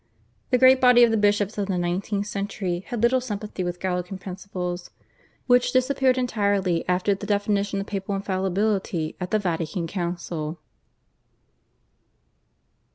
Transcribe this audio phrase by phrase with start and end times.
[0.49, 4.17] The great body of the bishops of the nineteenth century had little sympathy with Gallican
[4.17, 4.89] principles,
[5.45, 10.57] which disappeared entirely after the definition of Papal Infallibility at the Vatican Council.